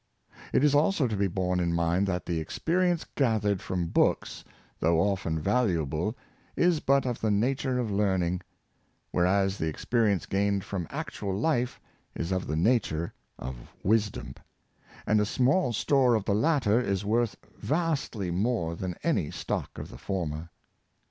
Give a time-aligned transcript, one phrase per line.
[0.51, 4.43] It is also to be borne in mind that the experience gathered from books,
[4.79, 6.17] though often valuable,
[6.55, 8.41] is but of the nature of learning;
[9.11, 11.79] whereas the experience gained from actual life
[12.15, 14.33] is of the nature of wisdom;
[15.05, 19.89] and a small store of the latter is worth vastly more than any stock of
[19.89, 20.49] the former.